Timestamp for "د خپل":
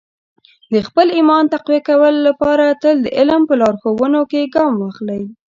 0.73-1.07